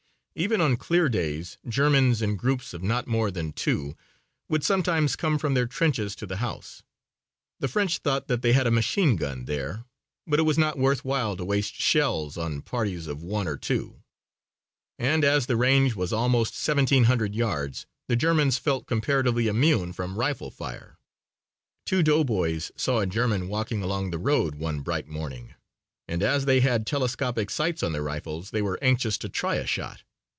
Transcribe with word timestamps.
Even 0.33 0.61
on 0.61 0.77
clear 0.77 1.09
days 1.09 1.57
Germans 1.67 2.21
in 2.21 2.37
groups 2.37 2.73
of 2.73 2.81
not 2.81 3.05
more 3.05 3.31
than 3.31 3.51
two 3.51 3.97
would 4.47 4.63
sometimes 4.63 5.17
come 5.17 5.37
from 5.37 5.55
their 5.55 5.67
trenches 5.67 6.15
to 6.15 6.25
the 6.25 6.37
house. 6.37 6.81
The 7.59 7.67
French 7.67 7.97
thought 7.97 8.27
that 8.29 8.41
they 8.41 8.53
had 8.53 8.65
a 8.65 8.71
machine 8.71 9.17
gun 9.17 9.43
there, 9.43 9.83
but 10.25 10.39
it 10.39 10.43
was 10.43 10.57
not 10.57 10.77
worth 10.77 11.03
while 11.03 11.35
to 11.35 11.43
waste 11.43 11.75
shells 11.75 12.37
on 12.37 12.61
parties 12.61 13.07
of 13.07 13.21
one 13.21 13.45
or 13.45 13.57
two 13.57 14.01
and 14.97 15.25
as 15.25 15.45
the 15.47 15.57
range 15.57 15.95
was 15.97 16.13
almost 16.13 16.53
1700 16.53 17.35
yards 17.35 17.85
the 18.07 18.15
Germans 18.15 18.57
felt 18.57 18.87
comparatively 18.87 19.47
immune 19.47 19.91
from 19.91 20.17
rifle 20.17 20.49
fire. 20.49 20.97
Two 21.85 22.01
doughboys 22.01 22.71
saw 22.77 22.99
a 22.99 23.05
German 23.05 23.49
walking 23.49 23.83
along 23.83 24.09
the 24.11 24.17
road 24.17 24.55
one 24.55 24.79
bright 24.79 25.07
morning 25.09 25.55
and 26.07 26.23
as 26.23 26.45
they 26.45 26.61
had 26.61 26.87
telescopic 26.87 27.49
sights 27.49 27.83
on 27.83 27.91
their 27.91 28.01
rifles 28.01 28.51
they 28.51 28.61
were 28.61 28.79
anxious 28.81 29.17
to 29.17 29.27
try 29.27 29.55
a 29.55 29.67
shot. 29.67 30.03